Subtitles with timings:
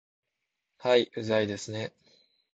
[0.79, 1.93] はい、うざいですね